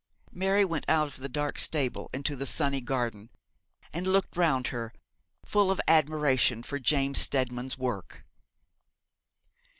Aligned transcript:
Mary 0.31 0.65
went 0.65 0.83
out 0.89 1.05
of 1.07 1.17
the 1.17 1.29
dark 1.29 1.59
stable 1.59 2.09
into 2.11 2.35
the 2.35 2.47
sunny 2.47 2.81
garden, 2.81 3.29
and 3.93 4.07
looked 4.07 4.35
round 4.35 4.65
her, 4.73 4.91
full 5.45 5.69
of 5.69 5.79
admiration 5.87 6.63
for 6.63 6.79
James 6.79 7.19
Steadman's 7.21 7.77
work. 7.77 8.25